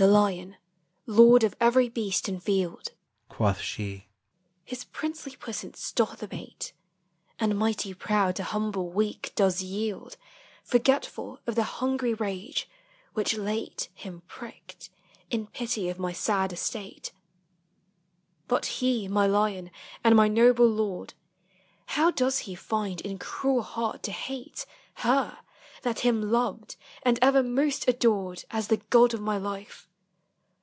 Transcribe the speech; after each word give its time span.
The 0.00 0.06
lyon, 0.06 0.56
lord 1.04 1.44
of 1.44 1.54
everie 1.60 1.90
beast 1.90 2.26
in 2.26 2.40
field," 2.40 2.92
Quoth 3.28 3.60
she," 3.60 4.08
his 4.64 4.84
princely 4.84 5.36
puissance 5.36 5.92
doth 5.92 6.22
abate, 6.22 6.72
And 7.38 7.52
miglitie 7.52 7.98
proud 7.98 8.34
to 8.36 8.44
humble 8.44 8.88
weake 8.88 9.32
does 9.34 9.62
yield\ 9.62 10.16
Forgetfuli 10.66 11.40
of 11.46 11.54
the 11.54 11.64
hungry 11.64 12.14
rage, 12.14 12.66
which 13.12 13.36
late 13.36 13.90
Him 13.94 14.22
prickt, 14.26 14.88
in 15.28 15.48
pittie 15.48 15.90
of 15.90 15.98
my 15.98 16.12
sad 16.14 16.54
estate:— 16.54 17.12
But 18.48 18.64
he, 18.80 19.06
my 19.06 19.26
lyon, 19.26 19.70
and 20.02 20.16
my 20.16 20.28
noble 20.28 20.66
lord, 20.70 21.12
How 21.88 22.10
does 22.10 22.38
he 22.48 22.54
find 22.54 23.02
in 23.02 23.18
cruell 23.18 23.60
hart 23.62 24.02
to 24.04 24.12
hate 24.12 24.64
Her, 24.94 25.40
that 25.82 25.98
him 26.00 26.22
lovd, 26.22 26.76
and 27.02 27.18
ever 27.20 27.42
most 27.42 27.84
adord 27.86 28.46
As 28.50 28.68
the 28.68 28.78
god 28.88 29.12
of 29.12 29.20
my 29.20 29.36
life 29.36 29.88